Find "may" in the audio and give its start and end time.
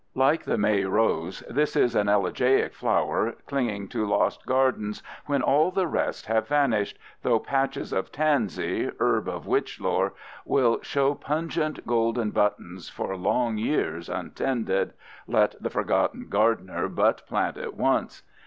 0.57-0.83